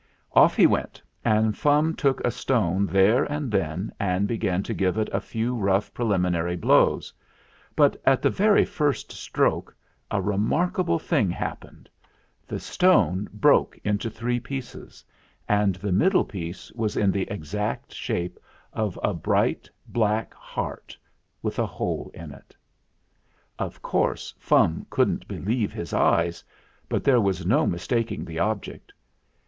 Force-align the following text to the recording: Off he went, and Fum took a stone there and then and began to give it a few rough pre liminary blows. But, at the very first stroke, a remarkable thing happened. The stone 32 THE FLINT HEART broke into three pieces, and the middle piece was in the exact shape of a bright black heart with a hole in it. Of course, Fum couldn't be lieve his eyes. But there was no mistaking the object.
Off 0.31 0.55
he 0.55 0.65
went, 0.65 0.99
and 1.23 1.55
Fum 1.55 1.93
took 1.95 2.21
a 2.25 2.31
stone 2.31 2.87
there 2.87 3.23
and 3.31 3.51
then 3.51 3.93
and 3.99 4.27
began 4.27 4.63
to 4.63 4.73
give 4.73 4.97
it 4.97 5.07
a 5.13 5.21
few 5.21 5.55
rough 5.55 5.93
pre 5.93 6.03
liminary 6.05 6.59
blows. 6.59 7.13
But, 7.75 8.01
at 8.03 8.23
the 8.23 8.31
very 8.31 8.65
first 8.65 9.11
stroke, 9.11 9.75
a 10.09 10.19
remarkable 10.19 10.97
thing 10.97 11.29
happened. 11.29 11.87
The 12.47 12.59
stone 12.59 13.27
32 13.27 13.27
THE 13.27 13.27
FLINT 13.27 13.29
HEART 13.35 13.41
broke 13.41 13.79
into 13.83 14.09
three 14.09 14.39
pieces, 14.39 15.05
and 15.47 15.75
the 15.75 15.91
middle 15.91 16.25
piece 16.25 16.71
was 16.71 16.97
in 16.97 17.11
the 17.11 17.29
exact 17.29 17.93
shape 17.93 18.39
of 18.73 18.99
a 19.03 19.13
bright 19.13 19.69
black 19.85 20.33
heart 20.33 20.97
with 21.43 21.59
a 21.59 21.67
hole 21.67 22.09
in 22.15 22.31
it. 22.31 22.55
Of 23.59 23.83
course, 23.83 24.33
Fum 24.39 24.87
couldn't 24.89 25.27
be 25.27 25.37
lieve 25.37 25.71
his 25.71 25.93
eyes. 25.93 26.43
But 26.89 27.03
there 27.03 27.21
was 27.21 27.45
no 27.45 27.67
mistaking 27.67 28.25
the 28.25 28.39
object. 28.39 28.91